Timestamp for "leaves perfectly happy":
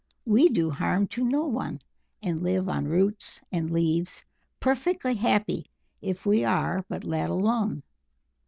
3.69-5.67